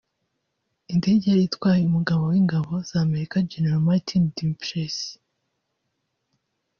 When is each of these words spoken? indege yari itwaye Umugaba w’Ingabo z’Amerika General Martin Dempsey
indege 0.93 1.23
yari 1.29 1.43
itwaye 1.49 1.81
Umugaba 1.85 2.23
w’Ingabo 2.31 2.71
z’Amerika 2.89 3.35
General 3.51 3.81
Martin 3.87 4.23
Dempsey 4.35 5.11